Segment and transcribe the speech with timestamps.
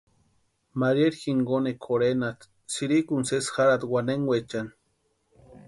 [0.79, 4.73] Marieri jinkonikwa jorhenasti sïrikuni sesi jarhati wanenkwechani.